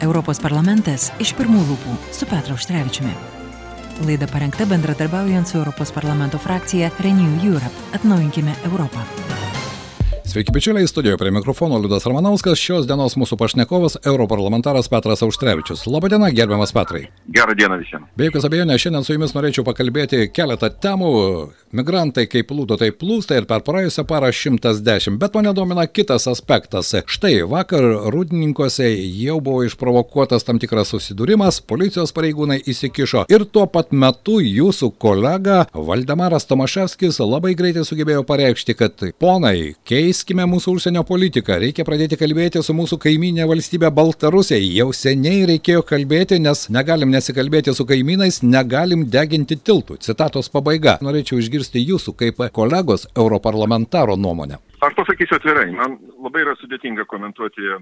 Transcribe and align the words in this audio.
Europos 0.00 0.38
parlamentas 0.38 1.08
iš 1.18 1.32
pirmų 1.38 1.64
lūpų 1.72 1.96
su 2.14 2.26
Petru 2.30 2.54
Užtrevičiumi. 2.54 3.14
Laida 4.06 4.28
parengta 4.30 4.66
bendradarbiaujant 4.70 5.50
su 5.50 5.58
Europos 5.58 5.90
parlamento 5.92 6.38
frakcija 6.38 6.92
Renew 7.02 7.40
Europe. 7.42 7.74
Atnaujinkime 7.98 8.54
Europą. 8.70 9.02
Sveiki, 10.28 10.52
bičiuliai, 10.52 10.86
studijoje 10.86 11.16
prie 11.16 11.30
mikrofono 11.30 11.78
Liudas 11.78 12.04
Ramanauskas, 12.06 12.60
šios 12.60 12.84
dienos 12.84 13.14
mūsų 13.16 13.38
pašnekovas, 13.40 13.94
europarlamentaras 14.10 14.90
Petras 14.92 15.22
Auštrevičius. 15.24 15.86
Labadiena, 15.88 16.28
gerbiamas 16.36 16.74
Petrai. 16.76 17.06
Gerą 17.32 17.54
dieną 17.56 17.78
visiems. 17.80 18.10
Be 18.12 18.26
jokios 18.28 18.44
abejonės, 18.44 18.82
šiandien 18.82 19.06
su 19.06 19.16
jumis 19.16 19.32
norėčiau 19.32 19.64
pakalbėti 19.64 20.26
keletą 20.28 20.68
temų. 20.84 21.12
Migrantai 21.72 22.26
kaip 22.28 22.50
plūdo, 22.50 22.76
taip 22.76 22.98
plūsta 23.00 23.38
ir 23.40 23.46
per 23.48 23.64
praėjusią 23.64 24.04
parą 24.08 24.28
110. 24.28 25.16
Bet 25.16 25.38
mane 25.38 25.54
domina 25.56 25.86
kitas 25.88 26.28
aspektas. 26.28 26.92
Štai 27.08 27.32
vakar 27.48 27.88
rūdininkose 28.12 28.90
jau 29.22 29.38
buvo 29.40 29.64
išprovokuotas 29.64 30.44
tam 30.44 30.60
tikras 30.60 30.92
susidūrimas, 30.92 31.62
policijos 31.64 32.12
pareigūnai 32.12 32.60
įsikišo 32.68 33.24
ir 33.32 33.46
tuo 33.48 33.64
pat 33.64 33.96
metu 33.96 34.42
jūsų 34.44 34.92
kolega 35.00 35.64
Valdemaras 35.72 36.48
Tomaševskis 36.52 37.22
labai 37.24 37.54
greitai 37.56 37.88
sugebėjo 37.88 38.28
pareikšti, 38.28 38.76
kad 38.76 39.08
ponai, 39.16 39.72
keiskime 40.18 40.42
mūsų 40.50 40.72
užsienio 40.74 41.04
politiką, 41.06 41.60
reikia 41.62 41.84
pradėti 41.86 42.16
kalbėti 42.18 42.58
su 42.64 42.74
mūsų 42.74 42.96
kaiminė 42.98 43.44
valstybė 43.46 43.92
Baltarusija. 43.94 44.58
Jau 44.58 44.90
seniai 44.90 45.44
reikėjo 45.46 45.84
kalbėti, 45.86 46.40
nes 46.42 46.64
negalim 46.74 47.12
nesikalbėti 47.14 47.70
su 47.70 47.86
kaimynais, 47.86 48.40
negalim 48.42 49.04
deginti 49.06 49.54
tiltų. 49.54 50.00
Citatos 50.02 50.50
pabaiga. 50.50 50.96
Norėčiau 51.06 51.38
išgirsti 51.38 51.84
jūsų 51.86 52.16
kaip 52.18 52.42
kolegos 52.50 53.06
europarlamentaro 53.14 54.16
nuomonę. 54.18 54.58
Aš 54.82 54.98
pasakysiu 54.98 55.38
atvirai, 55.38 55.70
man 55.70 55.98
labai 56.18 56.42
yra 56.42 56.56
sudėtinga 56.58 57.06
komentuoti 57.06 57.70
e, 57.70 57.78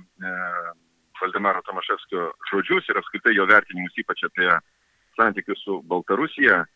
Valdemaro 1.21 1.65
Tomaševskio 1.65 2.31
žodžius 2.53 2.91
ir 2.91 3.01
apskritai 3.01 3.37
jo 3.37 3.49
vertinimus, 3.49 3.97
ypač 3.97 4.27
apie 4.29 4.51
santykius 5.17 5.65
su 5.65 5.81
Baltarusija. 5.89 6.67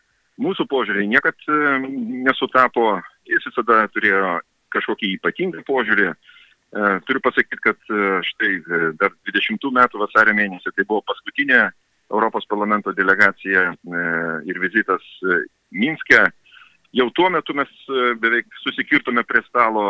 Mūsų 0.40 0.64
požiūriai 0.72 1.10
niekad 1.10 1.36
e, 1.52 1.80
nesutapo, 2.24 2.94
jis 3.28 3.44
visada 3.52 3.84
turėjo 3.92 4.38
kažkokį 4.74 5.14
ypatingą 5.18 5.64
požiūrį. 5.68 6.10
E, 6.70 7.00
turiu 7.06 7.20
pasakyti, 7.24 7.58
kad 7.64 7.78
e, 7.90 8.20
štai 8.28 8.50
e, 8.58 8.80
dar 9.00 9.14
20 9.26 9.64
metų 9.74 10.02
vasario 10.04 10.34
mėnesį 10.38 10.70
tai 10.76 10.84
buvo 10.86 11.02
paskutinė 11.08 11.64
Europos 12.10 12.46
parlamento 12.50 12.90
delegacija 12.94 13.68
ir 14.50 14.56
vizitas 14.58 15.04
Minske 15.70 16.24
jau 16.98 17.06
tuo 17.14 17.28
metu 17.30 17.54
mes 17.54 17.70
beveik 18.18 18.48
susikirtume 18.64 19.22
prie 19.22 19.44
stalo 19.46 19.84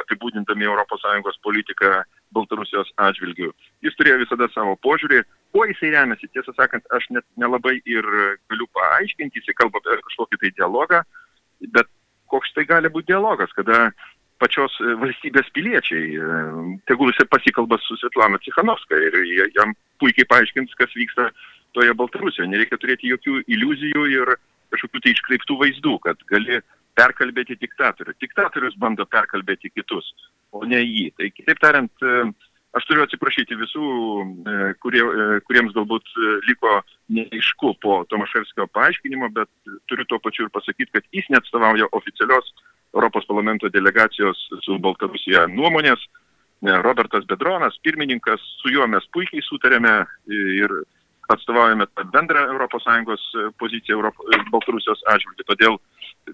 apibūdindami 0.00 0.70
ES 0.72 1.38
politiką 1.44 1.90
Baltarusijos 2.32 2.88
atžvilgių. 2.96 3.50
Jis 3.84 3.96
turėjo 3.98 4.22
visada 4.22 4.48
savo 4.54 4.72
požiūrį, 4.80 5.20
kuo 5.52 5.66
jisai 5.68 5.92
remiasi, 5.92 6.32
tiesą 6.32 6.56
sakant, 6.56 6.88
aš 6.96 7.10
net 7.12 7.28
nelabai 7.36 7.76
ir 7.84 8.08
galiu 8.48 8.68
paaiškinti, 8.72 9.42
jisai 9.42 9.58
kalba 9.60 9.84
apie 9.84 10.00
kažkokį 10.08 10.40
tai 10.40 10.54
dialogą, 10.56 11.02
bet 11.76 11.92
koks 12.32 12.54
tai 12.56 12.64
gali 12.68 12.90
būti 12.92 13.12
dialogas, 13.12 13.52
kada 13.56 13.90
pačios 14.42 14.74
valstybės 14.98 15.50
piliečiai, 15.54 16.16
e, 16.18 16.38
tegul 16.90 17.12
jisai 17.12 17.28
pasikalba 17.30 17.78
su 17.82 17.96
Svetlana 18.00 18.40
Cichanovska 18.42 18.98
ir 18.98 19.18
jam 19.54 19.74
puikiai 20.02 20.26
paaiškins, 20.32 20.74
kas 20.78 20.94
vyksta 20.98 21.28
toje 21.76 21.94
Baltarusijoje. 21.98 22.50
Nereikia 22.50 22.78
turėti 22.80 23.12
jokių 23.12 23.42
iliuzijų 23.46 24.06
ir 24.16 24.34
kažkokių 24.72 25.02
tai 25.04 25.12
iškreiptų 25.14 25.58
vaizdų, 25.60 25.98
kad 26.06 26.24
gali 26.32 26.60
perkalbėti 26.98 27.56
diktatorių. 27.60 28.16
Diktatorius 28.20 28.76
bando 28.80 29.06
perkalbėti 29.08 29.70
kitus, 29.72 30.10
o 30.52 30.64
ne 30.68 30.80
jį. 30.82 31.06
Tai 31.16 31.30
kitaip 31.36 31.62
tariant, 31.62 31.92
e, 32.02 32.24
aš 32.76 32.86
turiu 32.88 33.04
atsiprašyti 33.04 33.58
visų, 33.60 33.86
e, 34.52 34.56
kurie, 34.84 35.02
e, 35.02 35.40
kuriems 35.48 35.74
galbūt 35.76 36.08
liko 36.48 36.78
neaišku 37.12 37.74
po 37.82 38.02
Tomaševskio 38.08 38.68
paaiškinimo, 38.72 39.28
bet 39.36 39.50
turiu 39.90 40.08
tuo 40.08 40.18
pačiu 40.22 40.46
ir 40.46 40.54
pasakyti, 40.54 40.92
kad 40.92 41.04
jis 41.12 41.28
neatstovauja 41.34 41.90
oficialios 41.92 42.52
Europos 42.94 43.28
parlamento 43.28 43.68
delegacijos 43.72 44.48
su 44.64 44.78
Baltarusija 44.78 45.46
nuomonės. 45.52 46.02
Robertas 46.62 47.24
Bedronas, 47.26 47.74
pirmininkas, 47.82 48.42
su 48.62 48.70
juo 48.70 48.84
mes 48.86 49.02
puikiai 49.10 49.42
sutarėme 49.42 49.96
ir 50.30 50.70
atstovaujame 51.28 51.86
tą 51.86 52.04
bendrą 52.04 52.40
ES 52.66 53.34
e, 53.34 53.50
poziciją 53.58 53.96
Europo, 53.96 54.24
e, 54.34 54.38
Baltarusijos 54.50 55.02
atžvilgiu. 55.06 55.46
Todėl 55.48 55.78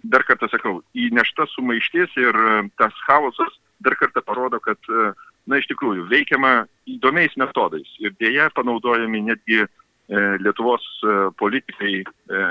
dar 0.04 0.24
kartą 0.24 0.48
sakau, 0.48 0.82
įnešta 0.94 1.46
sumaištis 1.54 2.16
ir 2.16 2.34
e, 2.34 2.68
tas 2.80 2.94
chaosas 3.06 3.52
dar 3.84 3.96
kartą 4.00 4.22
parodo, 4.26 4.60
kad, 4.62 4.78
na, 5.46 5.58
iš 5.60 5.68
tikrųjų, 5.70 6.08
veikiama 6.10 6.66
įdomiais 6.90 7.36
metodais 7.40 7.90
ir 8.02 8.16
dėja 8.20 8.50
panaudojami 8.56 9.26
netgi 9.30 9.66
Lietuvos 10.08 10.84
politikai 11.36 11.98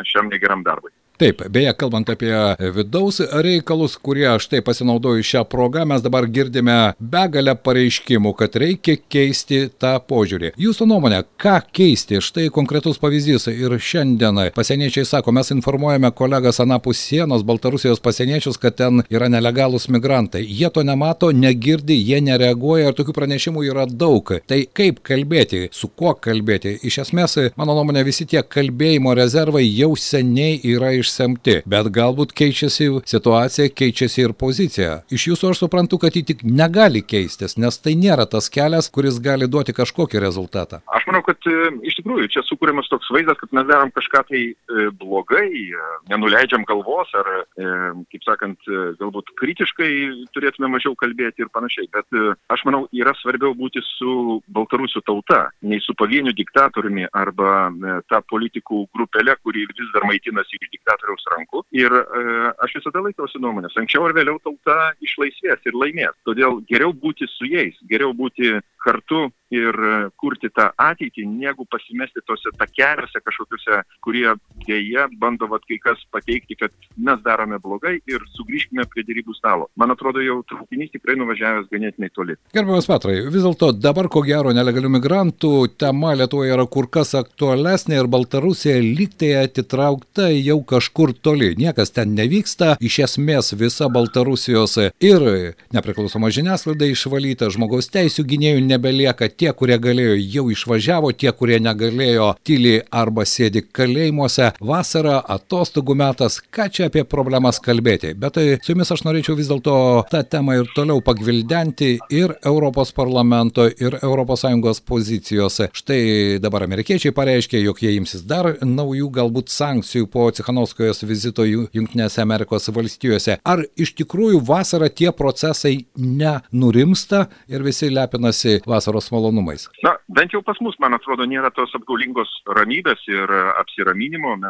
šiam 0.06 0.28
negeram 0.30 0.62
darbui. 0.62 0.92
Taip, 1.18 1.40
beje, 1.50 1.72
kalbant 1.74 2.10
apie 2.14 2.30
vidaus 2.76 3.16
reikalus, 3.42 3.96
kurie 3.98 4.28
štai 4.38 4.60
pasinaudoju 4.62 5.24
šią 5.26 5.42
progą, 5.50 5.82
mes 5.90 6.04
dabar 6.06 6.28
girdime 6.30 6.76
begalę 7.02 7.56
pareiškimų, 7.58 8.36
kad 8.38 8.54
reikia 8.62 8.94
keisti 9.10 9.64
tą 9.82 9.96
požiūrį. 10.06 10.52
Jūsų 10.62 10.86
nuomonė, 10.92 11.24
ką 11.42 11.56
keisti? 11.74 12.20
Štai 12.22 12.52
konkretus 12.54 13.02
pavyzdys. 13.02 13.48
Ir 13.50 13.74
šiandien 13.82 14.52
pasieniečiai 14.54 15.08
sako, 15.10 15.34
mes 15.34 15.50
informuojame 15.56 16.12
kolegas 16.14 16.62
Anapus 16.62 17.02
sienos, 17.02 17.42
Baltarusijos 17.50 18.04
pasieniečius, 18.06 18.62
kad 18.62 18.78
ten 18.78 19.02
yra 19.10 19.26
nelegalūs 19.34 19.90
migrantai. 19.90 20.44
Jie 20.46 20.70
to 20.70 20.86
nemato, 20.86 21.32
negirdi, 21.34 21.98
jie 21.98 22.22
nereaguoja 22.28 22.92
ir 22.92 23.00
tokių 23.02 23.18
pranešimų 23.18 23.66
yra 23.72 23.88
daug. 23.90 24.36
Tai 24.46 24.62
kaip 24.70 25.02
kalbėti, 25.10 25.66
su 25.74 25.90
kuo 25.90 26.14
kalbėti? 26.14 26.78
Iš 26.86 27.02
esmės, 27.08 27.40
mano 27.58 27.74
nuomonė, 27.74 28.06
visi 28.06 28.30
tie 28.30 28.46
kalbėjimo 28.46 29.18
rezervai 29.18 29.66
jau 29.66 29.96
seniai 29.98 30.62
yra 30.62 30.94
iš 30.94 31.07
išsemti, 31.08 31.62
bet 31.70 31.90
galbūt 31.96 32.36
keičiasi 32.38 32.90
situacija, 33.08 33.72
keičiasi 33.72 34.24
ir 34.26 34.36
pozicija. 34.38 35.02
Iš 35.14 35.30
jūsų 35.32 35.52
aš 35.54 35.64
suprantu, 35.64 36.00
kad 36.02 36.16
ji 36.16 36.26
tik 36.28 36.44
negali 36.44 37.02
keistis, 37.02 37.58
nes 37.58 37.80
tai 37.80 37.96
nėra 38.00 38.28
tas 38.30 38.52
kelias, 38.54 38.92
kuris 38.94 39.22
gali 39.24 39.48
duoti 39.48 39.76
kažkokį 39.78 40.22
rezultatą. 40.24 40.82
Aš 40.98 41.08
manau, 41.10 41.24
kad 41.26 41.50
e, 41.50 41.72
iš 41.88 42.00
tikrųjų 42.02 42.30
čia 42.34 42.44
sukūriamas 42.48 42.90
toks 42.92 43.10
vaizdas, 43.14 43.40
kad 43.40 43.54
mes 43.56 43.68
darom 43.70 43.92
kažką 43.96 44.24
tai 44.30 44.44
e, 44.52 44.88
blogai, 45.00 45.50
e, 45.72 45.90
nenuleidžiam 46.12 46.66
galvos 46.68 47.12
ar, 47.18 47.30
kaip 47.58 48.24
sakant, 48.26 48.68
galbūt 49.00 49.30
kritiškai 49.40 49.90
turėtume 50.36 50.70
mažiau 50.72 50.96
kalbėti 51.00 51.44
ir 51.44 51.52
panašiai. 51.54 51.88
Bet 51.94 52.18
aš 52.54 52.64
manau, 52.68 52.84
yra 52.96 53.14
svarbiau 53.20 53.54
būti 53.58 53.82
su 53.86 54.40
Baltarusių 54.54 55.02
tauta, 55.08 55.40
nei 55.66 55.80
su 55.84 55.96
pavieniu 55.98 56.34
diktatoriumi 56.36 57.08
arba 57.18 57.70
ta 58.12 58.22
politikų 58.30 58.84
grupelė, 58.96 59.38
kuri 59.44 59.66
vis 59.72 59.92
dar 59.94 60.08
maitinasi 60.10 60.60
iš 60.60 60.72
diktatorių 60.76 60.97
diktatoriaus 60.98 61.26
rankų. 61.34 61.64
Ir 61.76 61.94
e, 61.94 62.54
aš 62.64 62.78
visada 62.80 63.02
laikausi 63.04 63.40
nuomonės, 63.42 63.78
anksčiau 63.78 64.08
ar 64.08 64.16
vėliau 64.18 64.40
tauta 64.44 64.94
išlaisvės 65.02 65.66
ir 65.66 65.78
laimės. 65.78 66.16
Todėl 66.26 66.62
geriau 66.70 66.94
būti 66.94 67.28
su 67.30 67.46
jais, 67.46 67.76
geriau 67.90 68.14
būti 68.14 68.58
kartu 68.84 69.30
ir 69.54 69.74
e, 69.74 70.10
kurti 70.18 70.50
tą 70.50 70.72
ateitį, 70.78 71.26
negu 71.28 71.66
pasimesti 71.70 72.24
tose 72.26 72.52
takeliuose 72.58 73.22
kažkokiuose, 73.24 73.82
kurie 74.02 74.28
dėja 74.68 75.08
bando 75.22 75.48
vat 75.52 75.66
kai 75.68 75.80
kas 75.84 76.02
pateikti, 76.14 76.58
kad 76.60 76.74
mes 76.98 77.22
darome 77.26 77.60
blogai 77.64 77.98
ir 78.10 78.24
sugrįžkime 78.36 78.86
prie 78.92 79.06
dėrybų 79.08 79.36
stalo. 79.38 79.70
Man 79.80 79.94
atrodo, 79.94 80.22
jau 80.24 80.40
traukinys 80.50 80.92
tikrai 80.94 81.18
nuvažiavęs 81.20 81.70
ganėtinai 81.72 82.12
toli. 82.16 82.38
Gerbiamas 82.56 82.90
Petrai, 82.90 83.20
vis 83.28 83.44
dėlto 83.44 83.72
dabar 83.76 84.10
ko 84.12 84.24
gero 84.28 84.54
nelegalių 84.56 84.92
migrantų 84.98 85.54
tema 85.80 86.14
Lietuvoje 86.18 86.54
yra 86.56 86.68
kur 86.72 86.90
kas 86.92 87.14
aktualesnė 87.18 88.00
ir 88.02 88.10
Baltarusija 88.12 88.80
lygtai 88.84 89.34
atitraukta 89.44 90.30
jau 90.34 90.60
kažkur 90.68 91.14
toli. 91.14 91.54
Niekas 91.60 91.94
ten 91.96 92.16
nevyksta, 92.18 92.76
iš 92.84 93.00
esmės 93.08 93.54
visa 93.58 93.90
Baltarusijos 93.94 94.78
ir 95.04 95.28
nepriklausoma 95.76 96.32
žiniasklaida 96.34 96.90
išvalyta, 96.92 97.52
žmogaus 97.54 97.92
teisų 97.94 98.26
gynėjų 98.32 98.64
nebelieka 98.68 99.30
tie, 99.30 99.52
kurie 99.58 99.80
galėjo, 99.82 100.18
jau 100.38 100.48
išvažiavo, 100.54 101.14
tie, 101.18 101.32
kurie 101.36 101.60
negalėjo, 101.64 102.34
tyliai 102.48 102.84
arba 102.92 103.26
sėdi 103.28 103.64
kalėjimuose. 103.64 104.52
Vasara, 104.60 105.20
atostogų 105.22 105.96
metas, 105.98 106.40
ką 106.42 106.68
čia 106.74 106.88
apie 106.90 107.04
problemas 107.06 107.60
kalbėti. 107.64 108.14
Bet 108.18 108.38
tai 108.38 108.46
su 108.62 108.74
jumis 108.74 108.92
aš 108.94 109.04
norėčiau 109.06 109.36
vis 109.38 109.50
dėlto 109.52 109.76
tą 110.12 110.24
temą 110.26 110.58
ir 110.62 110.72
toliau 110.76 111.02
pagvildenti 111.06 111.98
ir 112.14 112.34
Europos 112.46 112.94
parlamento, 112.96 113.68
ir 113.68 114.00
ES 114.02 114.82
pozicijos. 114.88 115.60
Štai 115.78 116.40
dabar 116.42 116.66
amerikiečiai 116.66 117.14
pareiškė, 117.16 117.62
jog 117.62 117.82
jie 117.84 117.94
imsis 117.98 118.24
dar 118.28 118.56
naujų 118.64 119.10
galbūt 119.14 119.52
sankcijų 119.54 120.10
po 120.12 120.30
Cichanovskojos 120.32 121.04
vizito 121.08 121.46
Junktinėse 121.46 122.22
Amerikos 122.22 122.70
valstijose. 122.74 123.38
Ar 123.46 123.64
iš 123.78 123.94
tikrųjų 124.00 124.42
vasarą 124.48 124.90
tie 124.90 125.12
procesai 125.16 125.86
nenurimsta 125.98 127.28
ir 127.52 127.66
visi 127.66 127.92
lepinasi 127.94 128.62
vasaros 128.68 129.12
malonumais? 129.14 129.68
Na, 129.86 129.98
bent 130.08 130.34
jau 130.34 130.42
pas 130.46 130.60
mus, 130.64 130.78
man 130.82 130.98
atrodo, 130.98 131.28
nėra 131.30 131.52
tos 131.56 131.74
apgaulingos 131.78 132.32
ramybės 132.58 133.04
ir 133.12 133.34
apsiraminimo. 133.58 134.36
Mes 134.42 134.47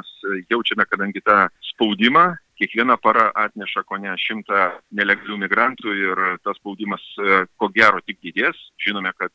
jaučiame, 0.52 0.86
kadangi 0.90 1.24
tą 1.26 1.48
spaudimą 1.74 2.28
kiekviena 2.58 2.98
para 2.98 3.28
atneša 3.38 3.84
ko 3.86 4.00
ne 4.02 4.16
šimtą 4.18 4.62
nelegalių 4.98 5.38
migrantų 5.44 5.94
ir 5.94 6.22
tas 6.42 6.58
spaudimas 6.58 7.04
ko 7.58 7.70
gero 7.76 8.02
tik 8.02 8.18
didės. 8.26 8.58
Žinome, 8.82 9.12
kad 9.18 9.34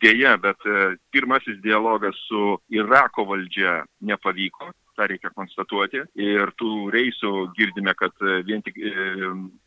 dėja, 0.00 0.38
bet 0.40 0.64
pirmasis 1.12 1.60
dialogas 1.64 2.16
su 2.28 2.56
Irako 2.72 3.26
valdžia 3.28 3.82
nepavyko 4.00 4.72
tą 4.96 5.06
reikia 5.10 5.30
konstatuoti. 5.34 6.02
Ir 6.20 6.52
tų 6.60 6.88
reisų 6.94 7.32
girdime, 7.58 7.94
kad 7.98 8.14
e, 8.22 8.40
vien 8.46 8.62
tik 8.64 8.78
e, 8.78 8.92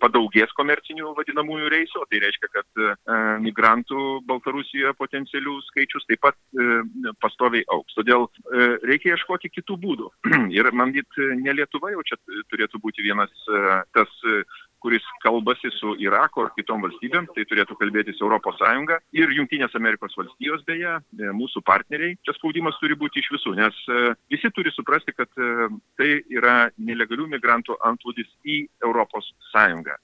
padaugės 0.02 0.54
komercinių 0.58 1.14
vadinamųjų 1.18 1.72
reisų, 1.74 2.06
tai 2.12 2.22
reiškia, 2.24 2.50
kad 2.54 2.82
e, 2.84 2.92
migrantų 3.46 4.06
Baltarusijoje 4.30 4.94
potencialių 5.00 5.58
skaičius 5.70 6.08
taip 6.10 6.24
pat 6.26 6.38
pastoviai 7.22 7.66
auks. 7.74 7.96
Todėl 7.98 8.28
reikia 8.88 9.16
ieškoti 9.16 9.52
kitų 9.54 9.78
būdų. 9.84 10.10
Ir 10.58 10.72
man 10.76 10.94
dit, 10.96 11.20
ne 11.42 11.56
Lietuva 11.58 11.92
jau 11.94 12.04
čia 12.08 12.18
turėtų 12.52 12.82
būti 12.84 13.06
vienas 13.06 13.34
tas 13.96 14.12
kuris 14.84 15.04
kalbasi 15.24 15.72
su 15.80 15.96
Irako 16.00 16.48
ar 16.48 16.54
kitom 16.58 16.84
valstybėm, 16.86 17.28
tai 17.36 17.46
turėtų 17.50 17.78
kalbėtis 17.80 18.22
ES 18.22 18.94
ir 19.18 19.34
Junktinės 19.38 19.76
Amerikos 19.76 20.16
valstijos 20.18 20.64
beje, 20.68 20.98
e, 20.98 21.32
mūsų 21.36 21.64
partneriai. 21.66 22.18
Čia 22.26 22.36
spaudimas 22.38 22.78
turi 22.82 22.96
būti 22.96 23.22
iš 23.22 23.30
visų, 23.36 23.56
nes 23.58 23.76
e, 23.90 24.14
visi 24.32 24.50
turi 24.54 24.72
suprasti, 24.74 25.14
kad 25.16 25.30
e, 25.38 25.70
tai 26.00 26.10
yra 26.34 26.70
nelegalių 26.78 27.28
migrantų 27.36 27.78
antplūdis 27.90 28.30
į 28.46 28.58
ES. 28.84 29.32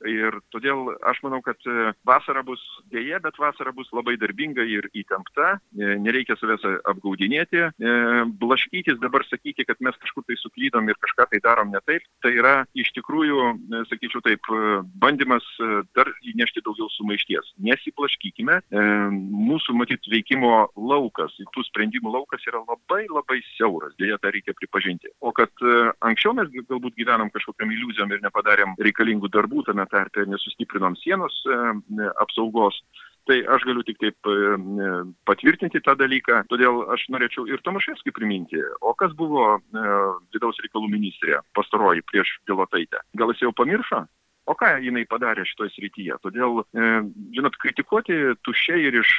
Ir 0.10 0.40
todėl 0.54 0.94
aš 1.06 1.20
manau, 1.24 1.42
kad 1.46 1.60
vasara 2.08 2.42
bus 2.46 2.62
dėje, 2.92 3.20
bet 3.22 3.38
vasara 3.40 3.74
bus 3.76 3.90
labai 3.94 4.16
darbinga 4.18 4.64
ir 4.66 4.88
įtempta, 4.98 5.60
nereikia 5.74 6.36
savęs 6.40 6.64
apgaudinėti, 6.90 7.68
blaškytis 8.42 8.98
dabar 9.02 9.26
sakyti, 9.30 9.66
kad 9.68 9.78
mes 9.86 9.98
kažkur 10.02 10.26
tai 10.28 10.38
suklydom 10.42 10.90
ir 10.90 10.98
kažką 11.04 11.28
tai 11.32 11.42
darom 11.44 11.74
ne 11.74 11.82
taip, 11.86 12.06
tai 12.26 12.34
yra 12.40 12.56
iš 12.74 12.90
tikrųjų, 12.98 13.40
sakyčiau 13.92 14.24
taip, 14.26 14.50
bandymas 15.04 15.46
e, 15.60 15.82
dar 15.98 16.10
įnešti 16.26 16.64
daugiau 16.66 16.90
sumaišties. 16.94 17.54
Nesiblaškykime, 17.68 18.60
e, 18.62 18.84
mūsų 19.50 19.76
matyt 19.80 20.10
veikimo 20.12 20.54
laukas, 20.78 21.36
tų 21.56 21.66
sprendimų 21.70 22.14
laukas 22.16 22.46
yra 22.50 22.64
labai 22.64 23.06
labai 23.10 23.40
siauras, 23.54 23.96
dėja 24.02 24.20
tą 24.24 24.34
reikia 24.36 24.56
pripažinti. 24.60 25.14
O 25.22 25.34
kad 25.36 25.52
e, 25.62 25.78
anksčiau 26.10 26.36
mes 26.38 26.52
galbūt 26.56 26.98
gyvenom 27.00 27.32
kažkokiam 27.34 27.72
iliuzijom 27.74 28.14
ir 28.16 28.24
nepadarėm 28.26 28.78
reikalingų 28.90 29.32
darbų 29.34 29.68
tame 29.70 29.88
tarpe, 29.92 30.28
nesustiprinom 30.30 30.98
sienos 31.04 31.42
apsaugos, 32.22 32.80
Tai 33.24 33.38
aš 33.56 33.64
galiu 33.64 33.84
tik 33.88 34.00
taip 34.04 34.28
patvirtinti 35.28 35.80
tą 35.84 35.96
dalyką, 35.96 36.42
todėl 36.52 36.82
aš 36.92 37.06
norėčiau 37.14 37.46
ir 37.48 37.62
Tomaševskį 37.64 38.12
priminti, 38.16 38.60
o 38.84 38.92
kas 39.00 39.14
buvo 39.16 39.46
e, 39.56 39.84
vidaus 40.36 40.60
reikalų 40.66 40.90
ministrė 40.92 41.40
pastaroji 41.56 42.04
prieš 42.12 42.34
pilotaitę. 42.50 43.00
Gal 43.16 43.32
jis 43.32 43.46
jau 43.46 43.54
pamiršo? 43.56 44.04
O 44.44 44.56
ką 44.60 44.74
jinai 44.84 45.06
padarė 45.08 45.46
šitoje 45.48 45.72
srityje? 45.72 46.18
Todėl, 46.24 46.64
žinot, 47.36 47.56
kritikuoti 47.64 48.18
tušiai 48.44 48.90
ir 48.90 48.98
iš, 49.00 49.12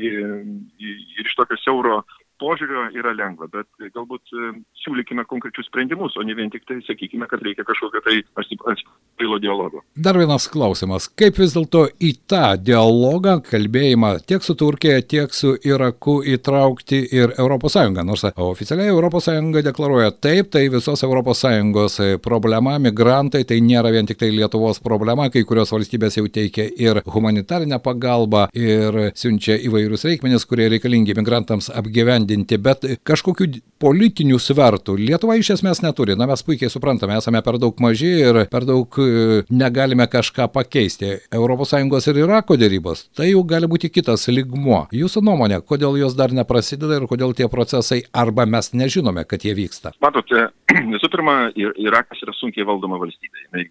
ir 0.00 1.26
iš 1.26 1.34
tokio 1.36 1.58
siauro 1.60 1.98
požiūrio 2.42 2.88
yra 2.98 3.14
lengva, 3.16 3.48
bet 3.52 3.68
galbūt 3.94 4.34
e, 4.34 4.50
siūlykime 4.82 5.24
konkrečius 5.30 5.68
sprendimus, 5.70 6.16
o 6.18 6.24
ne 6.26 6.34
vien 6.38 6.50
tik 6.52 6.66
tai 6.68 6.80
sakykime, 6.86 7.28
kad 7.30 7.42
reikia 7.44 7.64
kažkokio 7.66 8.02
tai 8.04 8.18
atsipilo 8.42 9.38
dialogo. 9.42 9.82
Dar 9.94 10.18
vienas 10.18 10.48
klausimas. 10.50 11.08
Kaip 11.18 11.38
vis 11.40 11.54
dėlto 11.56 11.84
į 12.02 12.12
tą 12.30 12.56
dialogą, 12.58 13.38
kalbėjimą 13.46 14.14
tiek 14.28 14.44
su 14.44 14.56
Turkija, 14.58 15.02
tiek 15.06 15.34
su 15.36 15.54
Iraku 15.68 16.18
įtraukti 16.34 17.02
ir 17.14 17.34
ES? 17.36 17.78
Nors 18.02 18.26
oficialiai 18.32 18.90
ES 18.90 19.62
deklaruoja 19.62 20.10
taip, 20.18 20.50
tai 20.54 20.66
visos 20.72 21.02
ES 21.02 22.00
problema, 22.22 22.76
migrantai, 22.82 23.44
tai 23.46 23.60
nėra 23.62 23.92
vien 23.94 24.08
tik 24.08 24.18
tai 24.18 24.32
Lietuvos 24.32 24.80
problema, 24.82 25.28
kai 25.30 25.44
kurios 25.46 25.72
valstybės 25.74 26.18
jau 26.18 26.26
teikia 26.32 26.66
ir 26.66 27.02
humanitarinę 27.06 27.78
pagalbą, 27.82 28.48
ir 28.56 29.12
siunčia 29.18 29.58
įvairius 29.68 30.06
reikmenis, 30.08 30.46
kurie 30.48 30.68
reikalingi 30.72 31.14
migrantams 31.18 31.70
apgyvendinti 31.70 32.31
įgyvendinti, 32.32 32.58
bet 32.58 32.84
kažkokių 33.04 33.60
politinių 33.82 34.38
svertų 34.38 34.96
Lietuva 34.96 35.36
iš 35.36 35.56
esmės 35.56 35.82
neturi. 35.82 36.14
Na, 36.16 36.26
mes 36.26 36.42
puikiai 36.42 36.70
suprantame, 36.70 37.16
esame 37.18 37.42
per 37.42 37.58
daug 37.58 37.74
maži 37.80 38.12
ir 38.22 38.46
per 38.50 38.64
daug 38.64 38.86
e, 38.98 39.42
negalime 39.50 40.06
kažką 40.06 40.48
pakeisti. 40.52 41.18
ES 41.32 42.06
ir 42.08 42.20
Irako 42.22 42.56
dėrybos, 42.56 43.08
tai 43.16 43.32
jau 43.32 43.42
gali 43.44 43.66
būti 43.66 43.90
kitas 43.90 44.28
ligmuo. 44.28 44.86
Jūsų 44.92 45.22
nuomonė, 45.22 45.60
kodėl 45.66 45.98
jos 45.98 46.14
dar 46.14 46.32
neprasideda 46.32 47.00
ir 47.00 47.08
kodėl 47.10 47.34
tie 47.34 47.48
procesai 47.48 48.02
arba 48.12 48.46
mes 48.46 48.72
nežinome, 48.72 49.24
kad 49.24 49.42
jie 49.42 49.54
vyksta? 49.54 49.92
Matote, 50.02 50.48
visų 50.94 51.10
pirma, 51.12 51.50
Irakas 51.56 52.22
yra 52.22 52.34
sunkiai 52.38 52.66
valdoma 52.66 53.00
valstybė. 53.02 53.48
E, 53.58 53.66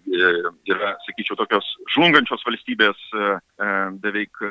yra, 0.68 0.94
sakyčiau, 1.08 1.38
tokios 1.40 1.66
žlungančios 1.94 2.44
valstybės 2.46 3.00
e, 3.16 3.34
beveik 4.02 4.44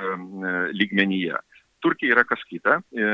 lygmenyje. 0.73 1.37
Turkija 1.81 2.15
yra 2.15 2.23
kas 2.27 2.41
kita 2.49 2.77
e, 2.93 3.05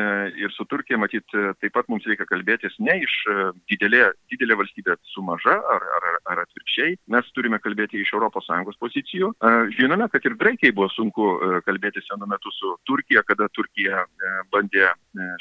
ir 0.44 0.52
su 0.56 0.66
Turkija 0.69 1.00
matyt 1.00 1.36
e, 1.36 1.54
taip 1.62 1.74
pat 1.78 1.88
mums 1.92 2.06
reikia 2.10 2.28
kalbėtis 2.30 2.75
ne 2.84 2.98
iš 3.04 3.16
e, 3.31 3.36
didelė, 3.72 4.04
didelė 4.31 4.58
valstybė 4.62 4.98
su 5.14 5.24
maža 5.25 5.56
ar, 5.75 5.86
ar, 5.98 6.08
ar 6.34 6.44
atvirkščiai, 6.44 6.98
mes 7.16 7.31
turime 7.36 7.60
kalbėti 7.64 8.02
iš 8.04 8.14
ES 8.18 8.80
pozicijų. 8.81 9.31
Žinome, 9.78 10.08
kad 10.12 10.25
ir 10.25 10.36
Graikijai 10.40 10.75
buvo 10.75 10.90
sunku 10.94 11.25
kalbėtis 11.66 12.08
vienu 12.12 12.28
metu 12.30 12.52
su 12.56 12.74
Turkija, 12.90 13.24
kada 13.28 13.48
Turkija 13.56 14.04
bandė 14.54 14.90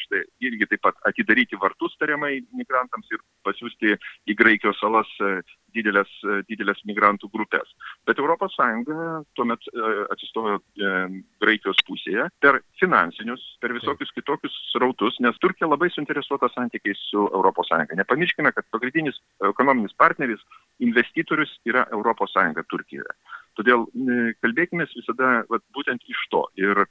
štai 0.05 0.23
irgi 0.47 0.69
taip 0.71 0.85
pat 0.87 0.99
atidaryti 1.09 1.59
vartus 1.61 1.97
tariamai 2.01 2.39
migrantams 2.57 3.11
ir 3.13 3.23
pasiūsti 3.47 3.97
į 4.31 4.37
Graikijos 4.39 4.81
salas 4.81 5.11
didelės, 5.77 6.11
didelės 6.49 6.83
migrantų 6.89 7.31
grupės. 7.33 7.71
Bet 8.09 8.21
ES 8.21 8.59
tuomet 9.37 9.69
atsistojo 10.13 10.59
Graikijos 11.43 11.81
pusėje 11.89 12.29
per 12.41 12.61
finansinius, 12.81 13.43
per 13.61 13.75
visokius 13.77 14.13
kitokius 14.17 14.55
srautus, 14.73 15.19
nes 15.21 15.39
Turkija 15.43 15.69
labai 15.69 15.91
suinteresuota 15.95 16.51
santykiais 16.55 17.01
su 17.11 17.27
ES. 17.27 17.75
Nepamirškime, 17.97 18.53
kad 18.53 18.69
pagrindinis 18.75 19.19
ekonominis 19.51 19.97
partneris, 19.99 20.43
investitorius 20.81 21.53
yra 21.69 21.87
ES 21.93 22.65
Turkijoje. 22.71 23.13
Todėl 23.57 23.87
kalbėkime 24.45 24.85
visada 24.93 25.43
vat, 25.49 25.63
būtent 25.77 26.03
iš 26.13 26.27
to. 26.33 26.43
Ir 26.61 26.85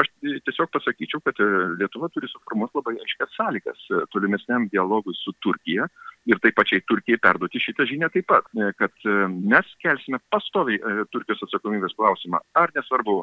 aš 0.00 0.10
tiesiog 0.20 0.70
pasakyčiau, 0.74 1.22
kad 1.24 1.38
e, 1.42 1.46
Lietuva 1.78 2.10
turi 2.12 2.28
suformuoti 2.30 2.78
labai 2.78 2.96
aiškias 3.02 3.34
sąlygas 3.38 3.86
e, 3.90 4.02
tolimesniam 4.14 4.66
dialogui 4.72 5.14
su 5.18 5.34
Turkija 5.44 5.86
ir 6.30 6.40
taip 6.42 6.56
pačiai 6.58 6.82
Turkijai 6.88 7.20
perduoti 7.22 7.62
šitą 7.62 7.86
žinią 7.90 8.10
taip 8.14 8.28
pat, 8.30 8.48
e, 8.58 8.72
kad 8.80 9.08
mes 9.34 9.74
kelsime 9.84 10.20
pastoviai 10.34 11.04
Turkijos 11.14 11.44
atsakomybės 11.46 11.94
klausimą, 11.98 12.40
ar 12.58 12.72
nesvarbu 12.76 13.20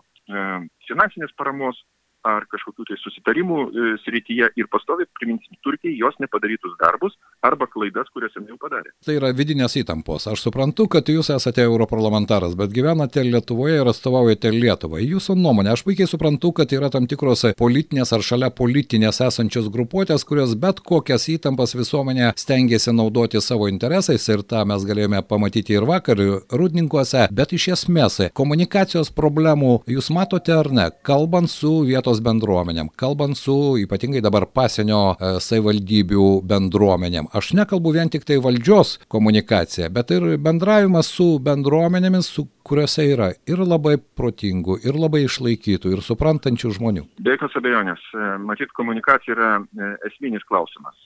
finansinės 0.87 1.33
paramos, 1.37 1.81
ar 2.27 2.45
kažkokių 2.51 2.85
tai 2.85 2.97
susitarimų 3.01 3.61
srityje 4.03 4.51
ir 4.61 4.67
pastoviai 4.71 5.09
priminsim 5.17 5.57
Turkijai 5.65 5.97
jos 5.97 6.19
nepadarytus 6.21 6.75
darbus 6.79 7.17
arba 7.41 7.67
klaidas, 7.71 8.09
kurias 8.13 8.35
jau 8.37 8.57
padarė. 8.61 8.91
Tai 9.05 9.15
yra 9.17 9.31
vidinės 9.35 9.75
įtampos. 9.81 10.27
Aš 10.29 10.43
suprantu, 10.45 10.87
kad 10.91 11.09
jūs 11.09 11.31
esate 11.33 11.63
europarlamentaras, 11.65 12.53
bet 12.59 12.73
gyvenate 12.75 13.23
Lietuvoje 13.25 13.79
ir 13.81 13.89
atstovaujate 13.89 14.51
Lietuvą. 14.53 15.01
Jūsų 15.01 15.35
nuomonė, 15.39 15.73
aš 15.73 15.83
puikiai 15.87 16.09
suprantu, 16.09 16.53
kad 16.57 16.71
yra 16.75 16.91
tam 16.93 17.07
tikros 17.09 17.47
politinės 17.57 18.13
ar 18.13 18.25
šalia 18.25 18.51
politinės 18.53 19.21
esančios 19.25 19.71
grupuotės, 19.73 20.25
kurios 20.27 20.53
bet 20.59 20.83
kokias 20.85 21.27
įtampas 21.33 21.73
visuomenė 21.77 22.31
stengiasi 22.37 22.93
naudoti 22.93 23.41
savo 23.41 23.69
interesais 23.71 24.27
ir 24.29 24.45
tą 24.45 24.63
mes 24.69 24.85
galėjome 24.85 25.23
pamatyti 25.25 25.77
ir 25.77 25.87
vakar 25.89 26.21
rūdninkuose, 26.21 27.27
bet 27.33 27.55
iš 27.57 27.71
esmės 27.77 28.19
komunikacijos 28.37 29.09
problemų 29.17 29.79
jūs 29.89 30.11
matote 30.13 30.53
ar 30.53 30.69
ne, 30.73 30.89
kalbant 31.07 31.49
su 31.49 31.81
vietos 31.87 32.21
bendruomenėm, 32.23 32.91
kalbant 32.99 33.39
su 33.39 33.57
ypatingai 33.81 34.21
dabar 34.23 34.45
pasienio 34.51 35.01
e, 35.15 35.33
savivaldybių 35.41 36.29
bendruomenėm. 36.47 37.30
Aš 37.37 37.53
nekalbu 37.55 37.93
vien 37.95 38.09
tik 38.11 38.25
tai 38.27 38.37
valdžios 38.43 38.97
komunikacija, 39.11 39.89
bet 39.93 40.11
ir 40.11 40.25
bendravimas 40.41 41.07
su 41.15 41.37
bendruomenėmis, 41.43 42.27
su 42.27 42.45
kuriuose 42.67 43.07
yra 43.13 43.31
ir 43.47 43.63
labai 43.63 43.95
protingų, 44.19 44.81
ir 44.83 44.99
labai 44.99 45.23
išlaikytų, 45.27 45.95
ir 45.95 46.03
suprantančių 46.05 46.73
žmonių. 46.77 47.05
Be 47.23 47.35
jokios 47.37 47.55
abejonės, 47.61 48.03
e, 48.13 48.29
matyt, 48.43 48.75
komunikacija 48.77 49.35
yra 49.37 49.51
e, 49.61 49.91
esminis 50.11 50.45
klausimas. 50.49 50.99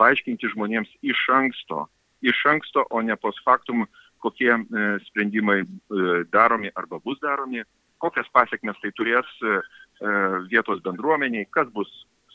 Paaiškinti 0.00 0.54
žmonėms 0.54 0.90
iš 1.02 1.26
anksto, 1.34 1.88
iš 2.22 2.40
anksto, 2.50 2.86
o 2.90 3.02
ne 3.02 3.18
post 3.20 3.42
factum, 3.44 3.86
kokie 4.24 4.54
sprendimai 5.04 5.58
daromi 6.32 6.70
arba 6.80 6.96
bus 7.04 7.18
daromi, 7.20 7.60
kokias 8.00 8.30
pasiekmes 8.32 8.78
tai 8.80 8.88
turės 8.96 9.28
E, 10.02 10.06
vietos 10.50 10.82
bendruomeniai, 10.82 11.46
kas 11.54 11.68
bus 11.70 11.90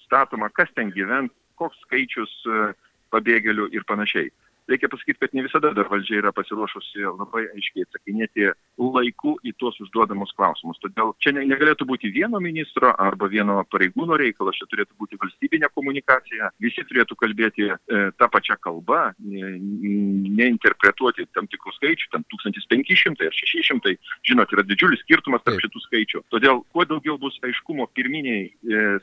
statoma, 0.05 0.47
kas 0.55 0.69
ten 0.77 0.93
gyvens, 0.95 1.33
koks 1.59 1.75
skaičius 1.83 2.31
e, 2.47 2.69
pabėgėlių 3.13 3.69
ir 3.75 3.85
panašiai. 3.89 4.31
Reikia 4.69 4.89
pasakyti, 4.91 5.19
kad 5.19 5.29
ne 5.33 5.41
visada 5.45 5.71
dar 5.75 5.87
valdžia 5.91 6.19
yra 6.21 6.31
pasiruošusi 6.35 6.99
labai 7.07 7.43
aiškiai 7.55 7.85
atsakinėti 7.87 8.43
laiku 8.79 9.31
į 9.43 9.51
tuos 9.59 9.75
užduodamus 9.83 10.31
klausimus. 10.37 10.79
Todėl 10.83 11.07
čia 11.23 11.29
negalėtų 11.35 11.83
būti 11.89 12.07
vieno 12.13 12.37
ministro 12.43 12.87
arba 12.93 13.25
vieno 13.31 13.55
pareigūno 13.71 14.13
reikalas, 14.19 14.57
čia 14.59 14.65
turėtų 14.71 14.93
būti 15.01 15.19
valstybinė 15.21 15.67
komunikacija, 15.75 16.43
visi 16.63 16.81
turėtų 16.87 17.13
kalbėti 17.19 17.63
e, 17.69 17.73
tą 18.19 18.27
pačią 18.31 18.55
kalbą, 18.63 19.01
neinterpretuoti 19.19 21.21
tam 21.35 21.45
tikrų 21.51 21.71
skaičių, 21.77 22.05
tam 22.13 22.21
1500 22.35 23.27
ar 23.27 23.33
600, 23.41 23.95
žinot, 24.29 24.47
yra 24.55 24.63
didžiulis 24.67 25.01
skirtumas 25.03 25.41
tarp 25.45 25.59
šitų 25.63 25.79
skaičių. 25.87 26.19
Todėl 26.33 26.55
kuo 26.73 26.83
daugiau 26.87 27.15
bus 27.21 27.35
aiškumo 27.45 27.83
pirminiai 27.97 28.43
e, 28.47 28.49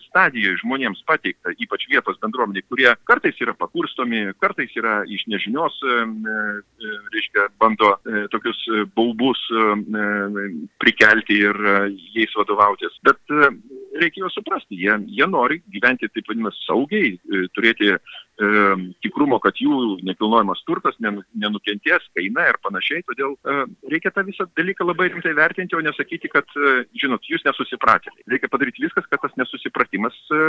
stadijoje 0.07 0.57
žmonėms 0.63 1.01
pateikta, 1.09 1.49
ypač 1.63 1.81
vietos 1.91 2.17
bendruomeniai, 2.23 2.65
kurie 2.71 2.91
kartais 3.09 3.37
yra 3.43 3.55
pakurstomi, 3.59 4.21
kartais 4.41 4.73
yra 4.79 4.95
iš 5.05 5.23
nežinios, 5.31 5.56
e, 5.65 5.95
e, 5.97 6.91
reiškia, 7.15 7.47
bando 7.61 7.93
e, 8.05 8.27
tokius 8.33 8.59
e, 8.69 8.85
baubus 8.97 9.41
e, 9.51 9.65
prikelti 10.83 11.41
ir 11.49 11.57
e, 11.57 11.77
jais 12.15 12.37
vadovautis. 12.39 12.99
Bet 13.07 13.19
e, 13.33 13.51
reikia 14.03 14.25
juos 14.25 14.37
suprasti, 14.37 14.79
jie, 14.83 14.99
jie 15.17 15.29
nori 15.31 15.63
gyventi 15.73 16.11
taip 16.13 16.29
vadinamas 16.29 16.59
saugiai, 16.67 17.15
e, 17.17 17.47
turėti 17.57 17.95
e, 17.95 18.01
tikrumo, 19.05 19.39
kad 19.41 19.57
jų 19.61 19.97
nekilnojamas 20.05 20.61
turtas 20.69 20.97
nenukentės, 21.01 22.05
kaina 22.17 22.47
ir 22.51 22.59
panašiai. 22.65 23.05
Todėl 23.09 23.35
e, 23.37 23.57
reikia 23.93 24.13
tą 24.15 24.25
visą 24.27 24.47
dalyką 24.59 24.87
labai 24.87 25.09
rimtai 25.13 25.33
vertinti, 25.37 25.77
o 25.77 25.83
nesakyti, 25.85 26.31
kad, 26.33 26.49
e, 26.57 26.75
žinot, 27.01 27.25
jūs 27.31 27.45
nesusipratėte. 27.47 28.25
Reikia 28.31 28.51
padaryti 28.53 28.85
viskas, 28.85 29.07
kad 29.11 29.23
tas 29.25 29.35
nesusipratimas 29.41 30.17
e, 30.29 30.41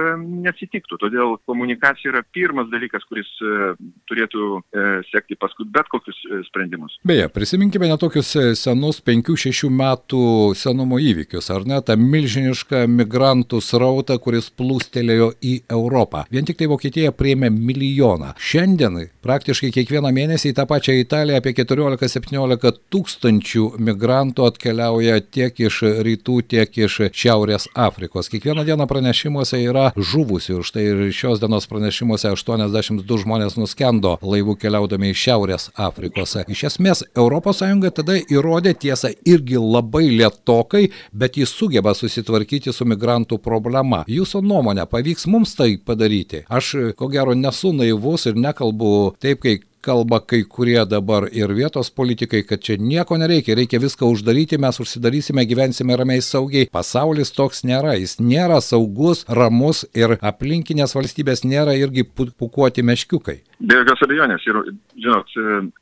nesitiktų. 0.48 1.00
Todėl 1.06 1.38
komunikacija 1.50 2.12
yra 2.14 2.24
pirmas 2.36 2.70
dalykas, 2.74 3.06
kuris 3.08 3.30
e, 3.40 3.72
turėtų 4.10 4.50
e, 4.58 4.86
sekti 5.12 5.40
paskui 5.40 5.68
bet 5.72 5.90
kokius 5.92 6.20
e, 6.28 6.42
sprendimus. 6.50 7.00
Beje, 7.08 7.30
prisiminkime 7.34 7.90
netokius 7.92 8.34
e, 8.36 8.46
senus 8.60 9.00
5-6 9.06 9.72
metų 9.72 10.24
senumo 10.60 11.00
įvykius, 11.04 11.52
ar 11.56 11.68
ne, 11.70 11.80
tą 11.86 11.98
milžinišką 12.00 12.84
migrantų 12.92 13.62
srautą, 13.64 14.20
kuris 14.24 14.52
plūstelėjo 14.58 15.32
į 15.40 15.58
Europą. 15.72 16.26
Vien 16.34 16.48
tik 16.48 16.60
tai 16.60 16.70
Vokietija 16.72 17.14
priėmė 17.16 17.52
milijoną 17.54 17.77
milijoną. 17.78 18.34
Šiandien 18.38 18.98
praktiškai 19.22 19.72
kiekvieną 19.76 20.12
mėnesį 20.16 20.52
į 20.52 20.56
tą 20.58 20.66
pačią 20.70 20.96
Italiją 21.02 21.38
apie 21.42 21.54
14-17 21.58 22.72
tūkstančių 22.94 23.66
migrantų 23.84 24.48
atkeliauja 24.48 25.20
tiek 25.22 25.60
iš 25.60 25.82
rytų, 26.06 26.40
tiek 26.54 26.78
iš 26.78 27.00
Šiaurės 27.12 27.68
Afrikos. 27.76 28.30
Kiekvieną 28.32 28.66
dieną 28.68 28.88
pranešimuose 28.90 29.60
yra 29.62 29.92
žuvusių 29.96 30.60
ir 30.60 30.68
štai 30.68 30.86
ir 30.88 31.04
šios 31.14 31.42
dienos 31.44 31.68
pranešimuose 31.70 32.32
82 32.34 33.20
žmonės 33.24 33.58
nuskendo 33.60 34.16
laivų 34.22 34.58
keliaudami 34.62 35.12
iš 35.14 35.26
Šiaurės 35.28 35.70
Afrikos. 35.76 36.38
Iš 36.48 36.64
esmės 36.72 37.04
ES 37.14 37.64
tada 37.98 38.18
įrodė 38.18 38.74
tiesą 38.74 39.12
irgi 39.26 39.60
labai 39.60 40.08
lietokai, 40.10 40.88
bet 41.12 41.38
jis 41.38 41.52
sugeba 41.54 41.94
susitvarkyti 41.98 42.74
su 42.74 42.86
migrantų 42.86 43.40
problema. 43.44 44.04
Jūsų 44.08 44.42
nuomonė, 44.46 44.88
pavyks 44.90 45.28
mums 45.28 45.56
tai 45.58 45.76
padaryti? 45.78 46.44
Aš 46.50 46.74
ko 46.98 47.10
gero 47.12 47.36
nesu 47.36 47.67
nesu 47.68 47.78
naivus 47.78 48.26
ir 48.26 48.36
nekalbu 48.36 49.16
taip, 49.20 49.42
kai 49.42 49.60
kalba 49.82 50.20
kai 50.20 50.44
kurie 50.44 50.84
dabar 50.86 51.30
ir 51.32 51.54
vietos 51.54 51.90
politikai, 51.90 52.44
kad 52.44 52.60
čia 52.60 52.76
nieko 52.78 53.16
nereikia, 53.18 53.56
reikia 53.56 53.80
viską 53.80 54.10
uždaryti, 54.12 54.58
mes 54.60 54.80
užsidarysime, 54.80 55.46
gyvensime 55.48 55.96
ramiai 55.96 56.22
saugiai. 56.22 56.68
Pasaulis 56.68 57.32
toks 57.32 57.64
nėra, 57.64 57.96
jis 57.96 58.18
nėra 58.20 58.60
saugus, 58.60 59.24
ramus 59.30 59.86
ir 59.96 60.18
aplinkinės 60.20 60.96
valstybės 60.98 61.46
nėra 61.46 61.78
irgi 61.78 62.04
pukuoti 62.04 62.84
meškiukai. 62.84 63.38
Be 63.60 63.80
jokios 63.80 64.04
abejonės. 64.04 64.44
Ir, 64.50 64.60
žinot, 64.98 65.32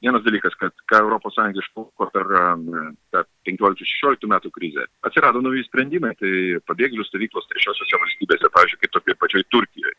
vienas 0.04 0.24
dalykas, 0.28 0.54
kad 0.60 0.76
ką 0.92 1.02
ES 1.18 1.64
išpuko 1.64 2.12
per 2.14 2.30
tą 3.16 3.26
15-16 3.48 4.30
metų 4.30 4.54
krizę, 4.54 4.86
atsirado 5.08 5.42
nauji 5.42 5.66
sprendimai, 5.66 6.14
tai 6.20 6.62
pabėgėlių 6.70 7.08
stovyklos 7.10 7.50
trečiosiose 7.50 8.04
valstybėse, 8.04 8.54
pavyzdžiui, 8.54 8.84
kaip 8.84 9.00
tokiai 9.00 9.24
pačioj 9.24 9.50
Turkijoje 9.50 9.96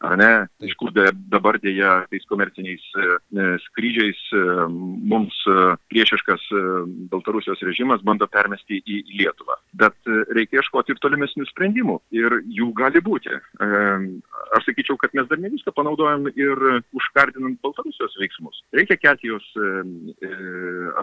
ar 0.00 0.16
ne, 0.18 0.30
iš 0.62 0.74
kur 0.78 0.92
dabar 0.94 1.58
dėja 1.62 2.04
tais 2.10 2.26
komerciniais 2.30 2.84
e, 2.94 3.06
e, 3.34 3.46
skrydžiais 3.66 4.20
e, 4.36 4.42
mums 5.12 5.38
priešiškas 5.90 6.48
Baltarusijos 7.10 7.62
režimas 7.66 8.04
bando 8.06 8.28
permesti 8.30 8.80
į 8.86 9.00
Lietuvą. 9.18 9.58
Bet 9.78 10.10
reikia 10.36 10.62
ieškoti 10.62 10.94
ir 10.94 11.00
tolimesnių 11.02 11.46
sprendimų 11.50 11.98
ir 12.16 12.38
jų 12.58 12.70
gali 12.78 13.02
būti. 13.04 13.34
Aš 14.56 14.68
sakyčiau, 14.68 14.96
kad 15.00 15.14
mes 15.16 15.28
dar 15.28 15.40
ne 15.40 15.50
viską 15.52 15.74
panaudojam 15.76 16.28
ir 16.32 16.62
užkardinant 16.96 17.60
Baltarusijos 17.64 18.16
veiksmus. 18.20 18.62
Reikia 18.76 18.96
kelti 19.00 19.30
jos 19.30 19.44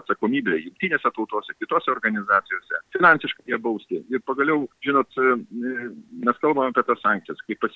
atsakomybę 0.00 0.58
jungtinėse 0.58 1.12
tautose, 1.14 1.54
kitose 1.60 1.92
organizacijose, 1.94 2.82
finansiškai 2.96 3.54
ją 3.54 3.60
bausti. 3.62 4.02
Ir 4.12 4.22
pagaliau, 4.26 4.66
žinot, 4.84 5.14
mes 6.26 6.42
kalbame 6.42 6.72
apie 6.72 6.84
tas 6.88 7.00
sankcijas, 7.04 7.42
kaip 7.46 7.68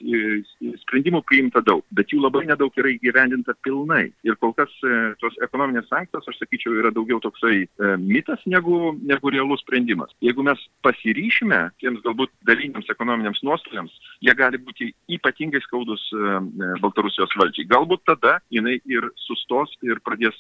sprendimai 0.81 1.11
sprendimų 1.11 1.23
priimta 1.27 1.61
daug, 1.65 1.83
bet 1.91 2.13
jų 2.13 2.21
labai 2.23 2.47
nedaug 2.47 2.73
yra 2.79 2.91
įgyvendinta 2.93 3.55
pilnai. 3.65 4.11
Ir 4.25 4.37
kol 4.41 4.53
kas 4.55 4.71
e, 4.85 5.15
tos 5.21 5.35
ekonominės 5.43 5.89
sankcijos, 5.89 6.29
aš 6.29 6.39
sakyčiau, 6.41 6.77
yra 6.79 6.91
daugiau 6.93 7.21
toksai 7.21 7.65
e, 7.65 7.97
mitas 7.99 8.41
negu, 8.47 8.95
negu 9.03 9.31
realus 9.31 9.63
sprendimas. 9.65 10.13
Jeigu 10.21 10.45
mes 10.47 10.61
pasiryšime 10.91 11.63
tiems 11.81 12.03
galbūt 12.05 12.35
daliniams 12.51 12.91
ekonominiams 12.91 13.43
nuostoliams, 13.47 13.95
jie 14.21 14.35
gali 14.37 14.61
būti 14.61 14.91
ypatingai 15.17 15.63
skaudus 15.65 16.03
e, 16.13 16.37
Baltarusijos 16.83 17.35
valdžiai. 17.39 17.71
Galbūt 17.71 18.05
tada 18.11 18.39
jinai 18.51 18.81
ir 18.91 19.07
sustos 19.29 19.73
ir 19.87 20.03
pradės 20.05 20.37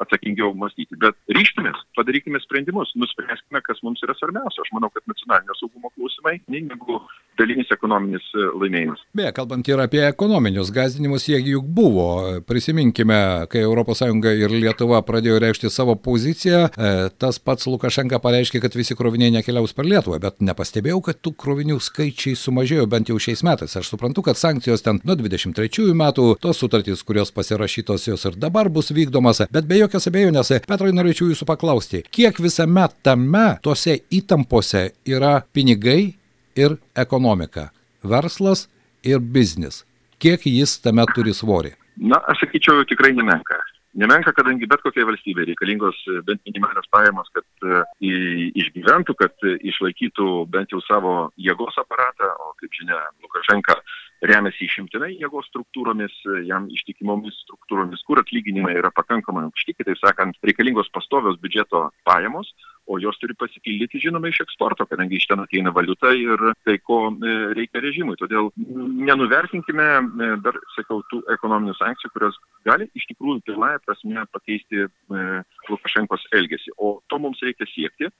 atsakingiau 0.00 0.52
mąstyti. 0.58 0.96
Bet 1.00 1.16
ryštumės, 1.36 1.78
padarykime 1.98 2.40
sprendimus, 2.42 2.92
nuspręskime, 2.98 3.62
kas 3.64 3.82
mums 3.86 4.02
yra 4.04 4.16
svarbiausia. 4.18 4.64
Aš 4.64 4.72
manau, 4.76 4.90
kad 4.92 5.04
nacionalinio 5.10 5.56
saugumo 5.58 5.92
klausimai, 5.96 6.38
negu 6.52 7.00
dalinis 7.40 7.70
ekonominis 7.72 8.24
laimėjimas. 8.60 9.02
Beje, 9.16 9.32
kalbant 9.36 9.68
ir 9.68 9.80
apie 9.82 10.02
ekonominius 10.06 10.72
gazdinimus, 10.74 11.28
jie 11.30 11.40
juk 11.52 11.68
buvo. 11.68 12.08
Prisiminkime, 12.48 13.20
kai 13.52 13.64
ES 13.64 14.02
ir 14.42 14.54
Lietuva 14.56 15.02
pradėjo 15.06 15.38
reikšti 15.42 15.70
savo 15.72 15.96
poziciją, 15.96 16.66
e, 16.68 16.92
tas 17.18 17.38
pats 17.38 17.68
Lukašenka 17.68 18.20
pareiškė, 18.22 18.60
kad 18.62 18.76
visi 18.76 18.96
kroviniai 18.98 19.32
nekeliaus 19.38 19.71
per 19.76 19.86
Lietuvą, 19.88 20.18
bet 20.22 20.40
nepastebėjau, 20.44 21.00
kad 21.08 21.20
tų 21.24 21.34
krovinių 21.42 21.78
skaičiai 21.82 22.36
sumažėjo 22.38 22.86
bent 22.90 23.10
jau 23.10 23.18
šiais 23.22 23.42
metais. 23.46 23.76
Aš 23.78 23.90
suprantu, 23.92 24.24
kad 24.26 24.38
sankcijos 24.38 24.84
ten 24.84 25.00
nuo 25.06 25.16
23 25.18 25.92
metų, 25.98 26.26
tos 26.42 26.62
sutartys, 26.62 27.04
kurios 27.06 27.32
pasirašytos 27.34 28.08
jos 28.08 28.26
ir 28.28 28.38
dabar 28.40 28.70
bus 28.72 28.92
vykdomas, 28.94 29.44
bet 29.52 29.68
be 29.68 29.80
jokios 29.82 30.08
abejonės, 30.10 30.54
Petrai, 30.68 30.92
norėčiau 30.94 31.30
jūsų 31.32 31.48
paklausti, 31.48 32.02
kiek 32.12 32.38
visame 32.40 32.86
tame, 33.02 33.46
tose 33.64 33.98
įtampose 34.12 34.90
yra 35.08 35.40
pinigai 35.52 36.14
ir 36.56 36.78
ekonomika, 36.98 37.70
verslas 38.04 38.68
ir 39.04 39.20
biznis. 39.20 39.82
Kiek 40.22 40.44
jis 40.46 40.76
tame 40.82 41.04
turi 41.16 41.34
svorį? 41.34 41.74
Na, 41.98 42.20
aš 42.30 42.44
sakyčiau, 42.44 42.84
tikrai 42.88 43.12
nemenka. 43.16 43.58
Nemenka, 43.92 44.32
kadangi 44.32 44.64
bet 44.64 44.80
kokiai 44.80 45.04
valstybei 45.04 45.44
reikalingos 45.50 45.98
bent 46.24 46.40
minimalios 46.48 46.86
pajamos, 46.94 47.28
kad 47.36 47.66
uh, 47.66 47.82
išgyventų, 48.00 49.16
kad 49.20 49.44
uh, 49.44 49.58
išlaikytų 49.68 50.28
bent 50.52 50.72
jau 50.72 50.80
savo 50.86 51.16
jėgos 51.36 51.76
aparatą, 51.82 52.30
o 52.40 52.54
kaip 52.60 52.72
žinia, 52.78 52.96
Lukašenka 53.20 53.76
remiasi 54.24 54.64
išimtinai 54.64 55.12
jėgos 55.20 55.48
struktūromis, 55.50 56.14
jam 56.48 56.70
ištikimomis 56.72 57.36
struktūromis, 57.44 58.04
kur 58.06 58.22
atlyginimai 58.22 58.78
yra 58.78 58.92
pakankamai 58.94 59.44
aukšti, 59.48 59.76
kitaip 59.76 60.00
sakant, 60.00 60.38
reikalingos 60.46 60.88
pastovios 60.94 61.36
biudžeto 61.42 61.88
pajamos, 62.08 62.54
o 62.86 62.98
jos 62.98 63.18
turi 63.20 63.34
pasipildyti, 63.38 64.00
žinoma, 64.02 64.30
iš 64.30 64.42
eksporto, 64.44 64.86
kadangi 64.90 65.18
iš 65.18 65.28
ten 65.30 65.42
ateina 65.42 65.72
valiuta 65.74 66.12
ir 66.18 66.40
tai, 66.66 66.78
ko 66.82 66.98
e, 67.12 67.34
reikia 67.56 67.82
režimui. 67.84 68.18
Todėl 68.20 68.50
nenuvertinkime 68.56 69.88
e, 70.02 70.30
dar, 70.44 70.58
sakau, 70.76 71.00
tų 71.12 71.22
ekonominių 71.36 71.76
sankcijų, 71.78 72.12
kurios 72.14 72.38
gali 72.68 72.88
iš 72.98 73.06
tikrųjų 73.12 73.44
pilnąją 73.48 73.82
prasme 73.86 74.26
pakeisti 74.34 74.86
e, 74.86 75.26
Lukašenkos 75.70 76.26
elgesį. 76.38 76.74
O 76.78 76.98
to 77.08 77.20
mums 77.22 77.42
reikia 77.46 77.68
siekti. 77.70 78.10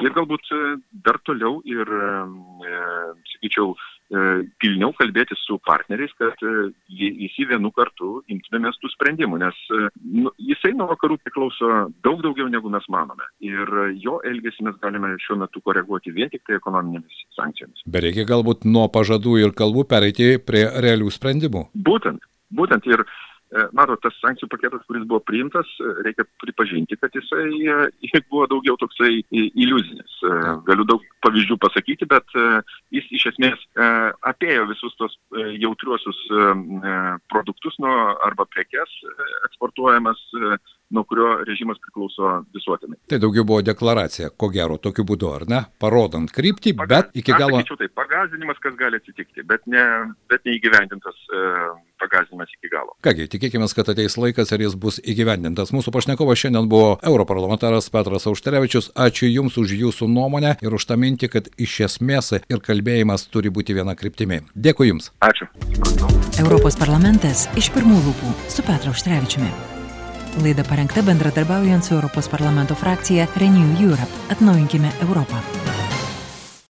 Ir 0.00 0.14
galbūt 0.16 0.46
dar 1.04 1.18
toliau 1.20 1.58
ir, 1.68 1.84
sakyčiau, 3.28 3.74
E, 4.12 4.22
pilniau 4.60 4.92
kalbėti 4.92 5.36
su 5.40 5.56
partneriais, 5.64 6.12
kad 6.20 6.42
e, 6.44 6.66
visi 6.92 7.46
vienu 7.48 7.70
kartu 7.72 8.18
imtumėmės 8.32 8.76
tų 8.82 8.90
sprendimų, 8.92 9.38
nes 9.40 9.60
e, 9.72 9.86
nu, 10.18 10.32
jisai 10.50 10.74
nuo 10.76 10.90
vakarų 10.90 11.16
priklauso 11.22 11.70
daug 12.04 12.20
daugiau 12.24 12.50
negu 12.52 12.68
mes 12.72 12.84
manome. 12.92 13.24
Ir 13.40 13.72
jo 14.02 14.18
elgesį 14.28 14.68
mes 14.68 14.76
galime 14.84 15.14
šiuo 15.24 15.38
metu 15.40 15.64
koreguoti 15.64 16.12
vien 16.12 16.28
tik 16.32 16.44
tai 16.44 16.58
ekonominėmis 16.60 17.24
sankcijomis. 17.38 17.86
Bet 17.88 18.04
reikia 18.04 18.28
galbūt 18.28 18.68
nuo 18.68 18.84
pažadų 18.92 19.38
ir 19.46 19.56
kalbų 19.56 19.86
pereiti 19.88 20.34
prie 20.44 20.66
realių 20.84 21.08
sprendimų. 21.16 21.70
Būtent, 21.88 22.20
būtent 22.52 22.92
ir 22.92 23.06
matot, 23.76 24.00
tas 24.02 24.16
sankcijų 24.22 24.48
paketas, 24.52 24.84
kuris 24.88 25.04
buvo 25.08 25.20
priimtas, 25.26 25.68
reikia 26.06 26.24
pripažinti, 26.42 26.96
kad 27.00 27.14
jisai 27.16 28.22
buvo 28.30 28.46
daugiau 28.50 28.78
toksai 28.80 29.22
iliuzinis. 29.30 30.18
Galiu 30.68 30.86
daug 30.88 31.04
pavyzdžių 31.24 31.58
pasakyti, 31.62 32.08
bet 32.10 32.36
jis 32.94 33.08
iš 33.18 33.28
esmės 33.32 33.66
apėjo 34.32 34.66
visus 34.70 34.96
tos 35.00 35.16
jautriuosius 35.36 36.22
produktus 37.32 37.78
nuo 37.82 37.96
arba 38.24 38.48
prekes 38.52 38.98
eksportuojamas 39.50 40.20
nuo 40.92 41.04
kurio 41.08 41.28
režimas 41.48 41.80
priklauso 41.82 42.44
visuotinai. 42.54 42.98
Tai 43.08 43.18
daugiau 43.22 43.44
buvo 43.48 43.62
deklaracija, 43.64 44.30
ko 44.36 44.50
gero, 44.52 44.76
tokiu 44.82 45.04
būdu, 45.08 45.30
ar 45.32 45.46
ne? 45.48 45.62
Parodant 45.80 46.30
kryptį, 46.32 46.74
Paga 46.78 47.02
bet 47.02 47.16
iki 47.22 47.32
galo... 47.32 47.58
Aš 47.58 47.64
sakyčiau, 47.64 47.80
tai 47.80 47.88
pagazinimas, 47.96 48.60
kas 48.62 48.76
gali 48.78 49.00
atsitikti, 49.00 49.44
bet, 49.48 49.64
ne, 49.72 49.84
bet 50.30 50.44
neįgyvendintas 50.48 51.16
e, 51.32 51.42
pagazinimas 52.02 52.52
iki 52.58 52.70
galo. 52.72 52.94
Kągi, 53.04 53.28
tikėkime, 53.32 53.68
kad 53.72 53.92
ateis 53.94 54.18
laikas 54.20 54.52
ir 54.52 54.66
jis 54.66 54.76
bus 54.78 55.00
įgyvendintas. 55.00 55.72
Mūsų 55.74 55.94
pašnekovas 55.96 56.44
šiandien 56.44 56.68
buvo 56.70 56.96
europarlamentaras 57.00 57.88
Petras 57.94 58.28
Auštrevičius. 58.30 58.92
Ačiū 58.92 59.30
Jums 59.30 59.58
už 59.60 59.76
Jūsų 59.80 60.10
nuomonę 60.12 60.56
ir 60.60 60.76
už 60.76 60.88
tą 60.90 60.98
mintį, 61.00 61.32
kad 61.32 61.52
iš 61.56 61.80
esmės 61.88 62.34
ir 62.36 62.64
kalbėjimas 62.64 63.28
turi 63.32 63.52
būti 63.54 63.76
viena 63.78 63.96
kryptimi. 63.98 64.42
Dėkui 64.52 64.92
Jums. 64.92 65.12
Ačiū. 65.24 65.48
Europos 66.42 66.76
parlamentas 66.80 67.48
iš 67.60 67.72
pirmų 67.74 68.02
lūpų 68.08 68.34
su 68.52 68.66
Petru 68.66 68.92
Auštrevičiumi. 68.92 69.81
Laida 70.40 70.64
parengta 70.64 71.02
bendradarbiaujant 71.02 71.84
su 71.84 71.94
Europos 71.94 72.28
parlamento 72.28 72.74
frakcija 72.74 73.28
Renew 73.36 73.76
Europe. 73.80 74.08
Atnaujinkime 74.30 74.92
Europą. 75.00 75.42